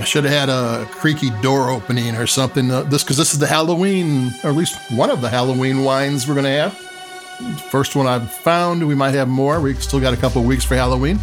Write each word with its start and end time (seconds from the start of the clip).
I 0.00 0.04
should 0.04 0.24
have 0.24 0.32
had 0.32 0.48
a 0.48 0.86
creaky 0.86 1.28
door 1.42 1.68
opening 1.68 2.16
or 2.16 2.26
something. 2.26 2.70
Uh, 2.70 2.84
this 2.84 3.04
because 3.04 3.18
this 3.18 3.34
is 3.34 3.38
the 3.38 3.46
Halloween, 3.46 4.30
or 4.42 4.48
at 4.48 4.56
least 4.56 4.90
one 4.92 5.10
of 5.10 5.20
the 5.20 5.28
Halloween 5.28 5.84
wines 5.84 6.26
we're 6.26 6.32
going 6.32 6.44
to 6.44 6.50
have. 6.50 7.60
First 7.70 7.94
one 7.94 8.06
I've 8.06 8.32
found. 8.32 8.86
We 8.86 8.94
might 8.94 9.12
have 9.12 9.28
more. 9.28 9.60
We 9.60 9.74
still 9.74 10.00
got 10.00 10.14
a 10.14 10.16
couple 10.16 10.42
weeks 10.42 10.64
for 10.64 10.74
Halloween. 10.74 11.18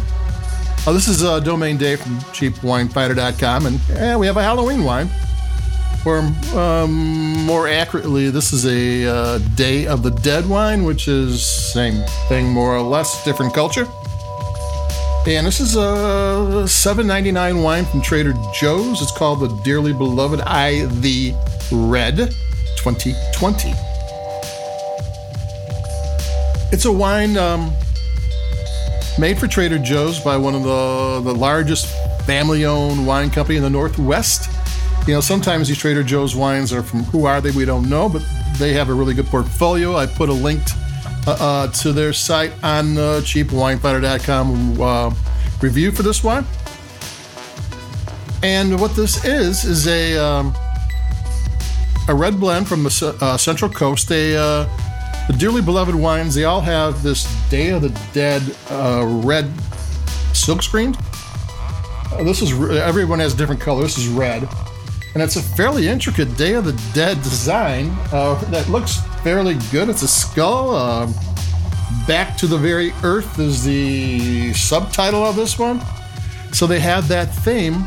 Oh, 0.86 0.92
this 0.92 1.08
is 1.08 1.24
uh, 1.24 1.40
Domain 1.40 1.76
Dave 1.76 2.00
from 2.00 2.18
CheapWineFinder.com, 2.18 3.66
and 3.66 3.80
yeah, 3.88 4.16
we 4.16 4.28
have 4.28 4.36
a 4.36 4.42
Halloween 4.42 4.84
wine. 4.84 5.10
Or 6.06 6.20
um, 6.56 7.44
more 7.44 7.66
accurately, 7.66 8.30
this 8.30 8.52
is 8.52 8.64
a 8.64 9.06
uh, 9.06 9.38
Day 9.56 9.88
of 9.88 10.04
the 10.04 10.10
Dead 10.10 10.48
wine, 10.48 10.84
which 10.84 11.08
is 11.08 11.44
same 11.44 12.04
thing 12.28 12.46
more 12.46 12.76
or 12.76 12.82
less, 12.82 13.24
different 13.24 13.52
culture. 13.52 13.88
And 15.28 15.46
this 15.46 15.60
is 15.60 15.76
a 15.76 16.64
7.99 16.64 17.62
wine 17.62 17.84
from 17.84 18.00
Trader 18.00 18.32
Joe's. 18.54 19.02
It's 19.02 19.12
called 19.12 19.40
the 19.40 19.48
Dearly 19.62 19.92
Beloved 19.92 20.40
IV 20.40 21.34
Red 21.70 22.16
2020. 22.78 23.74
It's 26.72 26.86
a 26.86 26.90
wine 26.92 27.36
um, 27.36 27.74
made 29.18 29.38
for 29.38 29.46
Trader 29.46 29.78
Joe's 29.78 30.18
by 30.18 30.38
one 30.38 30.54
of 30.54 30.62
the, 30.62 31.20
the 31.30 31.38
largest 31.38 31.94
family 32.24 32.64
owned 32.64 33.06
wine 33.06 33.28
company 33.28 33.58
in 33.58 33.62
the 33.62 33.68
Northwest. 33.68 34.50
You 35.06 35.12
know, 35.12 35.20
sometimes 35.20 35.68
these 35.68 35.76
Trader 35.76 36.02
Joe's 36.02 36.34
wines 36.34 36.72
are 36.72 36.82
from 36.82 37.02
who 37.04 37.26
are 37.26 37.42
they? 37.42 37.50
We 37.50 37.66
don't 37.66 37.90
know, 37.90 38.08
but 38.08 38.24
they 38.56 38.72
have 38.72 38.88
a 38.88 38.94
really 38.94 39.12
good 39.12 39.26
portfolio. 39.26 39.94
I 39.94 40.06
put 40.06 40.30
a 40.30 40.32
link 40.32 40.62
uh, 41.28 41.36
uh, 41.38 41.66
to 41.66 41.92
their 41.92 42.14
site 42.14 42.52
on 42.64 42.96
uh, 42.96 43.20
cheapwinefinder.com 43.22 44.80
uh, 44.80 45.14
review 45.60 45.92
for 45.92 46.02
this 46.02 46.22
one. 46.22 46.46
And 48.42 48.80
what 48.80 48.94
this 48.94 49.24
is 49.24 49.64
is 49.64 49.86
a 49.88 50.16
um, 50.16 50.54
a 52.08 52.14
red 52.14 52.38
blend 52.38 52.68
from 52.68 52.84
the 52.84 53.16
uh, 53.20 53.36
Central 53.36 53.70
Coast. 53.70 54.08
They 54.08 54.36
uh, 54.36 54.66
the 55.26 55.34
dearly 55.36 55.60
beloved 55.60 55.94
wines. 55.94 56.34
They 56.34 56.44
all 56.44 56.60
have 56.60 57.02
this 57.02 57.24
Day 57.50 57.70
of 57.70 57.82
the 57.82 57.90
Dead 58.12 58.42
uh, 58.70 59.04
red 59.24 59.50
silk 60.32 60.62
screen. 60.62 60.94
Uh, 62.12 62.22
this 62.22 62.40
is 62.40 62.52
everyone 62.78 63.18
has 63.18 63.34
different 63.34 63.60
color. 63.60 63.82
This 63.82 63.98
is 63.98 64.06
red, 64.06 64.48
and 65.14 65.22
it's 65.22 65.36
a 65.36 65.42
fairly 65.42 65.88
intricate 65.88 66.36
Day 66.36 66.54
of 66.54 66.64
the 66.64 66.80
Dead 66.94 67.16
design 67.22 67.90
uh, 68.12 68.36
that 68.50 68.68
looks 68.68 69.00
fairly 69.22 69.56
good. 69.72 69.88
It's 69.88 70.02
a 70.02 70.08
skull. 70.08 71.12
Back 72.08 72.38
to 72.38 72.46
the 72.46 72.56
Very 72.56 72.92
Earth 73.04 73.38
is 73.38 73.62
the 73.62 74.54
subtitle 74.54 75.26
of 75.26 75.36
this 75.36 75.58
one. 75.58 75.82
So 76.52 76.66
they 76.66 76.80
have 76.80 77.06
that 77.08 77.26
theme, 77.26 77.84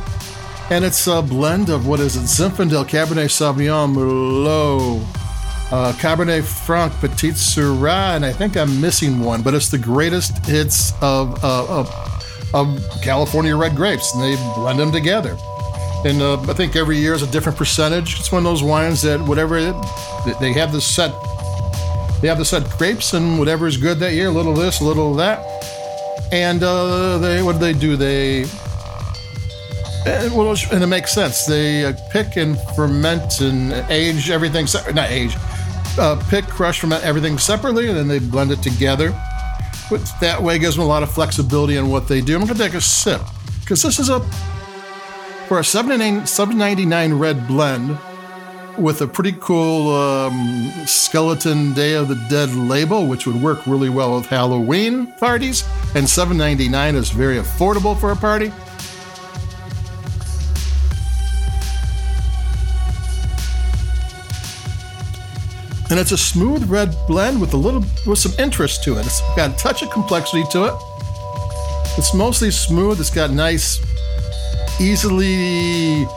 and 0.69 0.85
it's 0.85 1.07
a 1.07 1.23
blend 1.23 1.69
of 1.69 1.87
what 1.87 1.99
is 1.99 2.15
it? 2.15 2.25
Zinfandel, 2.25 2.85
Cabernet 2.85 3.31
Sauvignon, 3.31 3.95
Merlot, 3.95 5.01
uh, 5.71 5.91
Cabernet 5.93 6.43
Franc, 6.43 6.93
Petite 6.99 7.33
Sirah, 7.33 8.15
and 8.15 8.23
I 8.23 8.31
think 8.31 8.55
I'm 8.57 8.79
missing 8.79 9.21
one, 9.21 9.41
but 9.41 9.55
it's 9.55 9.69
the 9.69 9.79
greatest 9.79 10.45
hits 10.45 10.93
of, 11.01 11.43
uh, 11.43 11.79
of, 11.79 11.89
of 12.53 12.79
California 13.01 13.57
red 13.57 13.75
grapes, 13.75 14.13
and 14.13 14.23
they 14.23 14.35
blend 14.53 14.77
them 14.77 14.91
together. 14.91 15.35
And 16.05 16.21
uh, 16.21 16.39
I 16.41 16.53
think 16.53 16.75
every 16.75 16.97
year 16.97 17.15
is 17.15 17.23
a 17.23 17.31
different 17.31 17.57
percentage. 17.57 18.19
It's 18.19 18.31
one 18.31 18.45
of 18.45 18.51
those 18.51 18.61
wines 18.61 19.01
that 19.01 19.19
whatever 19.19 19.57
it, 19.57 19.75
they 20.39 20.53
have 20.53 20.71
this 20.71 20.85
set 20.85 21.11
they 22.21 22.27
have 22.27 22.37
the 22.37 22.45
set 22.45 22.69
grapes 22.77 23.13
and 23.13 23.39
whatever 23.39 23.65
is 23.65 23.77
good 23.77 23.97
that 23.99 24.13
year, 24.13 24.27
a 24.27 24.31
little 24.31 24.51
of 24.51 24.59
this, 24.59 24.79
a 24.79 24.83
little 24.83 25.11
of 25.11 25.17
that. 25.17 25.39
And 26.31 26.61
uh, 26.61 27.17
they, 27.17 27.41
what 27.41 27.53
do 27.53 27.59
they 27.59 27.73
do? 27.73 27.97
They, 27.97 28.41
and, 30.05 30.33
well, 30.35 30.55
and 30.71 30.83
it 30.83 30.87
makes 30.87 31.13
sense. 31.13 31.45
They 31.45 31.83
uh, 31.83 31.93
pick 32.11 32.37
and 32.37 32.59
ferment 32.75 33.41
and 33.41 33.73
age 33.89 34.29
everything, 34.29 34.67
not 34.93 35.09
age, 35.09 35.35
uh, 35.97 36.23
pick, 36.29 36.45
crush, 36.45 36.79
ferment 36.79 37.03
everything 37.03 37.37
separately, 37.37 37.87
and 37.89 37.97
then 37.97 38.07
they 38.07 38.19
blend 38.19 38.51
it 38.51 38.61
together. 38.61 39.09
But 39.89 40.09
that 40.21 40.41
way 40.41 40.59
gives 40.59 40.75
them 40.75 40.85
a 40.85 40.87
lot 40.87 41.03
of 41.03 41.11
flexibility 41.11 41.75
in 41.75 41.89
what 41.89 42.07
they 42.07 42.21
do. 42.21 42.35
I'm 42.35 42.45
going 42.45 42.53
to 42.53 42.63
take 42.63 42.75
a 42.75 42.81
sip 42.81 43.21
because 43.59 43.81
this 43.81 43.99
is 43.99 44.09
a, 44.09 44.21
for 45.47 45.59
a 45.59 45.63
799 45.63 47.13
red 47.13 47.47
blend, 47.47 47.97
with 48.81 49.01
a 49.01 49.07
pretty 49.07 49.33
cool 49.39 49.93
um, 49.93 50.71
skeleton 50.87 51.73
Day 51.73 51.93
of 51.93 52.07
the 52.07 52.15
Dead 52.29 52.49
label, 52.53 53.05
which 53.05 53.27
would 53.27 53.39
work 53.41 53.67
really 53.67 53.89
well 53.89 54.15
with 54.15 54.25
Halloween 54.25 55.07
parties. 55.13 55.63
And 55.93 56.05
$7.99 56.05 56.95
is 56.95 57.11
very 57.11 57.37
affordable 57.37 57.99
for 57.99 58.11
a 58.11 58.15
party. 58.15 58.51
And 65.91 65.99
it's 65.99 66.11
a 66.11 66.17
smooth 66.17 66.69
red 66.69 66.95
blend 67.07 67.39
with 67.39 67.53
a 67.53 67.57
little 67.57 67.83
with 68.07 68.17
some 68.17 68.31
interest 68.39 68.83
to 68.85 68.97
it. 68.97 69.05
It's 69.05 69.21
got 69.35 69.51
a 69.51 69.57
touch 69.57 69.83
of 69.83 69.91
complexity 69.91 70.43
to 70.51 70.65
it. 70.65 70.73
It's 71.97 72.13
mostly 72.13 72.49
smooth. 72.49 72.99
It's 72.99 73.09
got 73.09 73.29
nice, 73.29 73.79
easily 74.79 76.07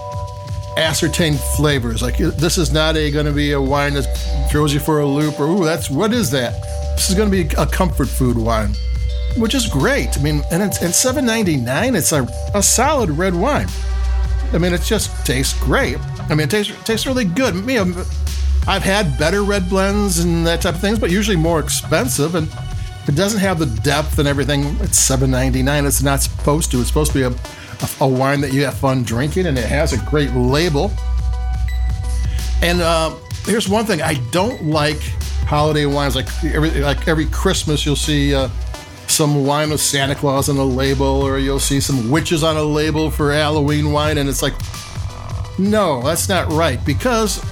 ascertained 0.77 1.39
flavors. 1.57 2.03
Like 2.03 2.17
this 2.17 2.59
is 2.59 2.73
not 2.73 2.97
a 2.97 3.11
going 3.11 3.27
to 3.27 3.33
be 3.33 3.53
a 3.53 3.61
wine 3.61 3.95
that 3.95 4.07
throws 4.51 4.73
you 4.75 4.81
for 4.81 5.01
a 5.01 5.07
loop 5.07 5.39
or 5.39 5.47
ooh, 5.47 5.65
that's 5.65 5.91
what 5.91 6.13
is 6.13 6.31
that? 6.33 6.61
This 6.97 7.11
is 7.11 7.17
going 7.17 7.31
to 7.31 7.45
be 7.45 7.55
a 7.57 7.67
comfort 7.67 8.09
food 8.09 8.37
wine, 8.37 8.75
which 9.37 9.55
is 9.55 9.67
great. 9.67 10.17
I 10.19 10.23
mean, 10.23 10.43
and 10.51 10.63
it's 10.63 10.83
and 10.83 10.95
seven 10.95 11.25
ninety 11.25 11.57
nine. 11.57 11.95
It's 11.95 12.13
a, 12.13 12.27
a 12.55 12.63
solid 12.63 13.11
red 13.11 13.35
wine. 13.35 13.69
I 14.53 14.59
mean, 14.59 14.73
it 14.73 14.83
just 14.83 15.27
tastes 15.27 15.59
great. 15.63 15.99
I 16.31 16.31
mean, 16.31 16.43
it 16.43 16.51
tastes 16.51 16.73
tastes 16.85 17.07
really 17.07 17.25
good. 17.25 17.55
Me, 17.55 17.79
I've 17.79 18.83
had 18.83 19.19
better 19.19 19.43
red 19.43 19.69
blends 19.69 20.21
and 20.21 20.47
that 20.47 20.63
type 20.63 20.75
of 20.75 20.81
things, 20.81 20.99
but 20.99 21.11
usually 21.11 21.37
more 21.37 21.61
expensive 21.61 22.35
and. 22.35 22.49
It 23.07 23.17
doesn't 23.17 23.41
have 23.41 23.59
the 23.59 23.67
depth 23.83 24.19
and 24.19 24.27
everything. 24.27 24.65
It's 24.81 24.97
seven 24.97 25.31
ninety 25.31 25.63
nine. 25.63 25.85
It's 25.85 26.03
not 26.03 26.23
supposed 26.23 26.71
to. 26.71 26.79
It's 26.79 26.89
supposed 26.89 27.13
to 27.13 27.19
be 27.19 27.25
a 27.25 27.39
a, 28.01 28.09
wine 28.09 28.41
that 28.41 28.53
you 28.53 28.65
have 28.65 28.77
fun 28.79 29.03
drinking, 29.03 29.47
and 29.47 29.59
it 29.59 29.67
has 29.67 29.93
a 29.93 29.99
great 30.05 30.33
label. 30.33 30.91
And 32.63 32.81
uh, 32.81 33.15
here's 33.45 33.69
one 33.69 33.85
thing: 33.85 34.03
I 34.03 34.15
don't 34.31 34.65
like 34.65 35.01
holiday 35.47 35.87
wines. 35.87 36.17
Like 36.17 36.29
every 36.45 36.71
like 36.81 37.07
every 37.09 37.27
Christmas, 37.27 37.85
you'll 37.85 37.97
see 37.97 38.35
uh, 38.35 38.49
some 39.07 39.47
wine 39.47 39.71
with 39.71 39.81
Santa 39.81 40.15
Claus 40.15 40.49
on 40.49 40.57
a 40.57 40.65
label, 40.65 41.07
or 41.07 41.39
you'll 41.39 41.61
see 41.61 41.81
some 41.81 42.11
witches 42.11 42.43
on 42.43 42.57
a 42.57 42.63
label 42.63 43.11
for 43.11 43.33
Halloween 43.33 43.93
wine, 43.93 44.19
and 44.19 44.29
it's 44.29 44.43
like, 44.43 44.55
no, 45.59 46.03
that's 46.03 46.29
not 46.29 46.51
right 46.53 46.85
because 46.85 47.45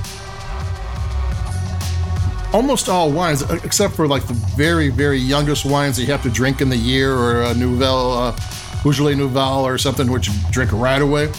almost 2.52 2.88
all 2.88 3.10
wines, 3.10 3.42
except 3.64 3.94
for 3.94 4.06
like 4.06 4.26
the 4.26 4.34
very, 4.34 4.88
very 4.88 5.18
youngest 5.18 5.64
wines 5.64 5.96
that 5.96 6.02
you 6.02 6.12
have 6.12 6.22
to 6.22 6.30
drink 6.30 6.60
in 6.60 6.68
the 6.68 6.76
year, 6.76 7.14
or 7.14 7.42
a 7.42 7.54
Nouvelle 7.54 8.12
uh, 8.12 8.32
Beaujolais 8.82 9.14
Nouvel 9.14 9.64
or 9.66 9.78
something 9.78 10.10
which 10.10 10.28
you 10.28 10.34
drink 10.50 10.72
right 10.72 11.00
away. 11.00 11.30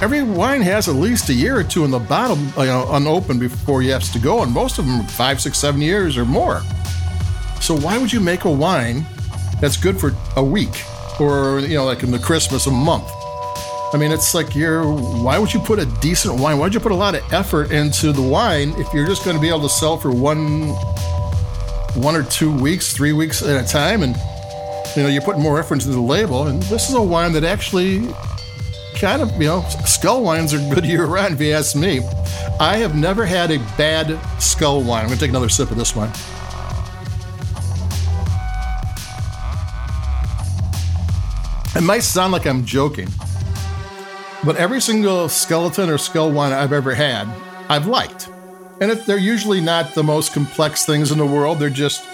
Every 0.00 0.22
wine 0.22 0.62
has 0.62 0.88
at 0.88 0.96
least 0.96 1.28
a 1.28 1.32
year 1.32 1.56
or 1.56 1.62
two 1.62 1.84
in 1.84 1.90
the 1.92 1.98
bottom, 2.00 2.40
you 2.56 2.62
uh, 2.62 2.64
know, 2.64 2.88
unopened 2.94 3.38
before 3.38 3.82
you 3.82 3.92
have 3.92 4.02
to 4.12 4.18
go, 4.18 4.42
and 4.42 4.52
most 4.52 4.78
of 4.78 4.86
them 4.86 5.04
five, 5.06 5.40
six, 5.40 5.58
seven 5.58 5.80
years 5.80 6.18
or 6.18 6.24
more. 6.24 6.60
So 7.60 7.76
why 7.76 7.98
would 7.98 8.12
you 8.12 8.18
make 8.18 8.44
a 8.44 8.50
wine 8.50 9.06
that's 9.60 9.76
good 9.76 10.00
for 10.00 10.12
a 10.36 10.42
week, 10.42 10.82
or 11.20 11.60
you 11.60 11.76
know, 11.76 11.84
like 11.84 12.02
in 12.02 12.10
the 12.10 12.18
Christmas, 12.18 12.66
a 12.66 12.72
month? 12.72 13.08
I 13.94 13.96
mean, 13.96 14.10
it's 14.10 14.34
like 14.34 14.56
you're. 14.56 14.82
Why 14.84 15.38
would 15.38 15.54
you 15.54 15.60
put 15.60 15.78
a 15.78 15.86
decent 16.00 16.40
wine? 16.40 16.58
Why 16.58 16.64
would 16.64 16.74
you 16.74 16.80
put 16.80 16.92
a 16.92 16.96
lot 16.96 17.14
of 17.14 17.32
effort 17.32 17.70
into 17.70 18.10
the 18.10 18.22
wine 18.22 18.70
if 18.78 18.92
you're 18.92 19.06
just 19.06 19.24
going 19.24 19.36
to 19.36 19.40
be 19.40 19.50
able 19.50 19.62
to 19.62 19.68
sell 19.68 19.96
for 19.96 20.10
one, 20.10 20.70
one 21.94 22.16
or 22.16 22.24
two 22.24 22.50
weeks, 22.50 22.92
three 22.92 23.12
weeks 23.12 23.40
at 23.40 23.64
a 23.64 23.68
time, 23.68 24.02
and 24.02 24.16
you 24.96 25.02
know, 25.02 25.08
you're 25.08 25.22
putting 25.22 25.42
more 25.42 25.58
effort 25.58 25.74
into 25.74 25.88
the 25.88 26.00
label, 26.00 26.46
and 26.48 26.62
this 26.64 26.88
is 26.88 26.94
a 26.94 27.02
wine 27.02 27.32
that 27.32 27.44
actually 27.44 28.06
kind 28.96 29.22
of, 29.22 29.32
you 29.40 29.48
know, 29.48 29.62
skull 29.86 30.22
wines 30.22 30.52
are 30.52 30.58
good 30.74 30.84
year 30.86 31.06
round, 31.06 31.34
if 31.34 31.40
you 31.40 31.52
ask 31.52 31.74
me. 31.74 32.00
I 32.60 32.76
have 32.76 32.94
never 32.94 33.24
had 33.24 33.50
a 33.50 33.58
bad 33.76 34.18
skull 34.40 34.82
wine. 34.82 35.02
I'm 35.02 35.06
going 35.06 35.18
to 35.18 35.24
take 35.24 35.30
another 35.30 35.48
sip 35.48 35.70
of 35.70 35.76
this 35.76 35.96
one. 35.96 36.10
It 41.74 41.82
might 41.82 42.02
sound 42.02 42.32
like 42.32 42.46
I'm 42.46 42.66
joking, 42.66 43.08
but 44.44 44.56
every 44.56 44.80
single 44.80 45.28
skeleton 45.30 45.88
or 45.88 45.96
skull 45.96 46.30
wine 46.30 46.52
I've 46.52 46.72
ever 46.72 46.94
had, 46.94 47.26
I've 47.70 47.86
liked. 47.86 48.28
And 48.80 48.90
it, 48.90 49.06
they're 49.06 49.16
usually 49.16 49.60
not 49.60 49.94
the 49.94 50.02
most 50.02 50.34
complex 50.34 50.84
things 50.84 51.10
in 51.10 51.18
the 51.18 51.26
world. 51.26 51.58
They're 51.60 51.70
just 51.70 52.04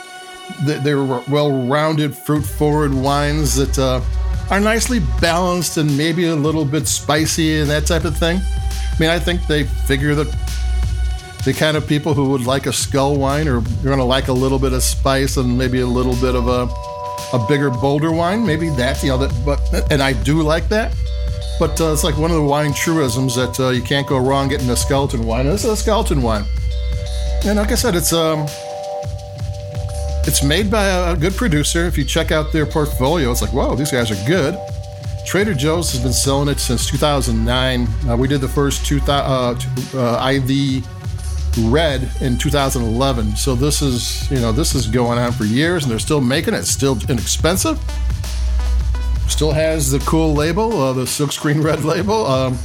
they're 0.62 1.05
well-rounded, 1.05 2.17
fruit-forward 2.17 2.95
wines 2.95 3.55
that 3.56 3.79
uh, 3.79 4.00
are 4.50 4.61
nicely 4.61 5.00
balanced 5.21 5.77
and 5.77 5.97
maybe 5.97 6.27
a 6.27 6.35
little 6.35 6.65
bit 6.65 6.87
spicy 6.87 7.61
and 7.61 7.71
that 7.71 7.87
type 7.87 8.05
of 8.05 8.17
thing. 8.17 8.39
I 8.39 8.97
mean, 8.99 9.11
I 9.11 9.19
think 9.19 9.47
they 9.47 9.65
figure 9.65 10.15
that 10.15 10.27
the 11.45 11.53
kind 11.53 11.77
of 11.77 11.87
people 11.87 12.15
who 12.15 12.31
would 12.31 12.45
like 12.47 12.67
a 12.67 12.73
skull 12.73 13.17
wine 13.17 13.47
or 13.47 13.59
are 13.59 13.85
going 13.85 13.99
to 13.99 14.05
like 14.05 14.29
a 14.29 14.33
little 14.33 14.59
bit 14.59 14.73
of 14.73 14.83
spice 14.83 15.37
and 15.37 15.56
maybe 15.56 15.81
a 15.81 15.87
little 15.87 16.17
bit 16.17 16.35
of 16.35 16.49
a 16.49 16.69
a 17.33 17.39
bigger, 17.47 17.71
bolder 17.71 18.11
wine. 18.11 18.45
Maybe 18.45 18.71
that's 18.71 19.03
you 19.03 19.11
know 19.11 19.19
that, 19.19 19.33
but 19.45 19.61
and 19.93 20.03
I 20.03 20.15
do 20.15 20.43
like 20.43 20.69
that. 20.69 20.95
But 21.59 21.81
uh, 21.81 21.93
it's 21.93 22.05
like 22.05 22.17
one 22.17 22.31
of 22.31 22.37
the 22.37 22.43
wine 22.43 22.73
truisms 22.73 23.35
that 23.37 23.59
uh, 23.61 23.71
you 23.71 23.83
can't 23.83 24.06
go 24.06 24.19
wrong 24.19 24.49
getting 24.49 24.71
a 24.71 24.77
skeleton 24.77 25.27
wine. 25.27 25.47
This 25.47 25.65
is 25.65 25.71
a 25.71 25.77
skeleton 25.77 26.23
wine, 26.23 26.45
and 27.45 27.59
like 27.59 27.71
I 27.71 27.75
said, 27.75 27.95
it's 27.95 28.12
um, 28.12 28.47
it's 30.28 30.42
made 30.42 30.70
by 30.70 30.84
a 30.84 31.16
good 31.16 31.34
producer. 31.34 31.86
If 31.86 31.96
you 31.96 32.04
check 32.04 32.32
out 32.32 32.52
their 32.52 32.66
portfolio, 32.66 33.30
it's 33.30 33.40
like, 33.40 33.54
whoa, 33.54 33.75
these 33.75 33.90
guys 33.90 34.10
are 34.10 34.26
good. 34.28 34.58
Trader 35.25 35.54
Joe's 35.54 35.90
has 35.92 36.02
been 36.02 36.12
selling 36.12 36.48
it 36.50 36.58
since 36.58 36.86
2009. 36.90 37.88
Uh, 38.06 38.14
we 38.14 38.28
did 38.28 38.42
the 38.42 38.48
first 38.48 38.84
two 38.84 39.00
uh, 39.08 39.58
uh, 39.94 40.30
IV 40.30 40.86
red 41.72 42.10
in 42.20 42.36
2011. 42.36 43.36
So 43.36 43.54
this 43.54 43.80
is, 43.80 44.30
you 44.30 44.38
know, 44.38 44.52
this 44.52 44.75
is 44.75 44.86
going 44.86 45.19
on 45.19 45.32
for 45.32 45.44
years, 45.44 45.84
and 45.84 45.90
they're 45.90 45.98
still 45.98 46.20
making 46.20 46.52
it. 46.52 46.58
It's 46.58 46.70
still 46.70 46.98
inexpensive. 47.08 47.80
Still 49.28 49.52
has 49.52 49.90
the 49.90 49.98
cool 50.00 50.34
label, 50.34 50.78
uh, 50.78 50.92
the 50.92 51.04
silkscreen 51.04 51.64
red 51.70 51.84
label. 51.84 52.26
Um, 52.26 52.58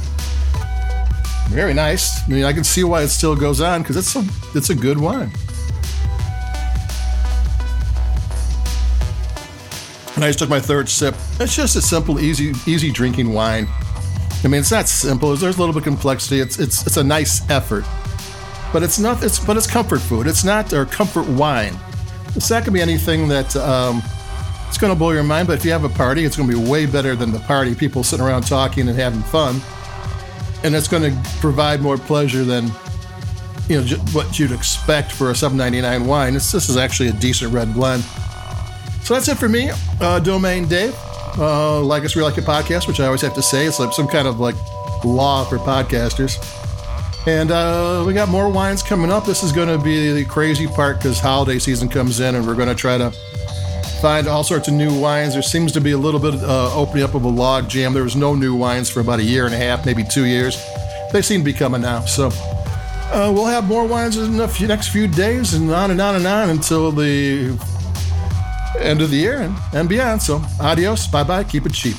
very 1.48 1.72
nice. 1.72 2.22
I 2.26 2.28
mean, 2.28 2.44
I 2.44 2.52
can 2.52 2.64
see 2.64 2.84
why 2.84 3.00
it 3.00 3.08
still 3.08 3.34
goes 3.34 3.62
on 3.62 3.80
because 3.80 3.96
it's 3.96 4.14
a 4.16 4.24
it's 4.54 4.68
a 4.68 4.74
good 4.74 4.98
wine. 4.98 5.32
And 10.14 10.24
I 10.24 10.28
just 10.28 10.38
took 10.38 10.48
my 10.48 10.60
third 10.60 10.88
sip. 10.88 11.14
It's 11.40 11.56
just 11.56 11.76
a 11.76 11.82
simple, 11.82 12.20
easy, 12.20 12.52
easy 12.66 12.90
drinking 12.92 13.32
wine. 13.32 13.66
I 14.44 14.48
mean, 14.48 14.60
it's 14.60 14.70
not 14.70 14.88
simple. 14.88 15.34
There's 15.34 15.56
a 15.56 15.60
little 15.60 15.72
bit 15.72 15.78
of 15.78 15.84
complexity. 15.84 16.40
It's 16.40 16.58
it's 16.58 16.86
it's 16.86 16.98
a 16.98 17.04
nice 17.04 17.48
effort, 17.50 17.84
but 18.72 18.82
it's 18.82 18.98
not. 18.98 19.22
It's 19.22 19.38
but 19.38 19.56
it's 19.56 19.66
comfort 19.66 20.00
food. 20.00 20.26
It's 20.26 20.44
not 20.44 20.72
or 20.72 20.84
comfort 20.84 21.26
wine. 21.26 21.74
It's 22.36 22.50
not 22.50 22.60
gonna 22.62 22.72
be 22.72 22.82
anything 22.82 23.26
that 23.28 23.56
um, 23.56 24.02
it's 24.68 24.76
gonna 24.76 24.94
blow 24.94 25.12
your 25.12 25.22
mind. 25.22 25.48
But 25.48 25.58
if 25.58 25.64
you 25.64 25.72
have 25.72 25.84
a 25.84 25.88
party, 25.88 26.24
it's 26.24 26.36
gonna 26.36 26.52
be 26.52 26.70
way 26.70 26.84
better 26.84 27.16
than 27.16 27.32
the 27.32 27.38
party. 27.40 27.74
People 27.74 28.04
sitting 28.04 28.24
around 28.24 28.42
talking 28.42 28.86
and 28.88 28.98
having 28.98 29.22
fun, 29.22 29.60
and 30.62 30.74
it's 30.74 30.88
gonna 30.88 31.18
provide 31.40 31.80
more 31.80 31.96
pleasure 31.96 32.44
than 32.44 32.70
you 33.68 33.80
know 33.80 33.96
what 34.12 34.38
you'd 34.38 34.52
expect 34.52 35.10
for 35.10 35.30
a 35.30 35.32
7.99 35.32 36.06
wine. 36.06 36.36
It's, 36.36 36.52
this 36.52 36.68
is 36.68 36.76
actually 36.76 37.08
a 37.08 37.12
decent 37.14 37.52
red 37.52 37.72
blend. 37.72 38.04
So 39.04 39.12
that's 39.12 39.28
it 39.28 39.36
for 39.36 39.50
me, 39.50 39.70
uh, 40.00 40.18
Domain 40.18 40.66
Dave. 40.66 40.96
Uh, 41.36 41.82
like 41.82 42.04
us, 42.04 42.16
we 42.16 42.22
like 42.22 42.38
a 42.38 42.40
podcast, 42.40 42.88
which 42.88 43.00
I 43.00 43.04
always 43.04 43.20
have 43.20 43.34
to 43.34 43.42
say. 43.42 43.66
It's 43.66 43.78
like 43.78 43.92
some 43.92 44.08
kind 44.08 44.26
of 44.26 44.40
like 44.40 44.54
law 45.04 45.44
for 45.44 45.58
podcasters. 45.58 46.38
And 47.26 47.50
uh, 47.50 48.02
we 48.06 48.14
got 48.14 48.30
more 48.30 48.48
wines 48.48 48.82
coming 48.82 49.12
up. 49.12 49.26
This 49.26 49.42
is 49.42 49.52
going 49.52 49.68
to 49.68 49.76
be 49.76 50.12
the 50.12 50.24
crazy 50.24 50.66
part 50.66 50.96
because 50.96 51.20
holiday 51.20 51.58
season 51.58 51.90
comes 51.90 52.20
in, 52.20 52.34
and 52.34 52.46
we're 52.46 52.54
going 52.54 52.70
to 52.70 52.74
try 52.74 52.96
to 52.96 53.10
find 54.00 54.26
all 54.26 54.42
sorts 54.42 54.68
of 54.68 54.74
new 54.74 54.98
wines. 54.98 55.34
There 55.34 55.42
seems 55.42 55.72
to 55.72 55.82
be 55.82 55.92
a 55.92 55.98
little 55.98 56.20
bit 56.20 56.34
uh, 56.36 56.74
opening 56.74 57.04
up 57.04 57.14
of 57.14 57.24
a 57.24 57.28
log 57.28 57.68
jam. 57.68 57.92
There 57.92 58.04
was 58.04 58.16
no 58.16 58.34
new 58.34 58.54
wines 58.54 58.88
for 58.88 59.00
about 59.00 59.18
a 59.18 59.24
year 59.24 59.44
and 59.44 59.54
a 59.54 59.58
half, 59.58 59.84
maybe 59.84 60.02
two 60.02 60.24
years. 60.24 60.56
They 61.12 61.20
seem 61.20 61.42
to 61.42 61.44
be 61.44 61.52
coming 61.52 61.82
now. 61.82 62.06
So 62.06 62.28
uh, 63.12 63.30
we'll 63.34 63.44
have 63.44 63.64
more 63.64 63.86
wines 63.86 64.16
in 64.16 64.38
the 64.38 64.66
next 64.66 64.88
few 64.88 65.08
days, 65.08 65.52
and 65.52 65.70
on 65.70 65.90
and 65.90 66.00
on 66.00 66.14
and 66.16 66.26
on 66.26 66.48
until 66.48 66.90
the 66.90 67.73
end 68.78 69.00
of 69.00 69.10
the 69.10 69.16
year 69.16 69.38
and, 69.38 69.56
and 69.72 69.88
beyond. 69.88 70.22
So 70.22 70.42
adios, 70.60 71.06
bye 71.06 71.24
bye, 71.24 71.44
keep 71.44 71.66
it 71.66 71.72
cheap. 71.72 71.96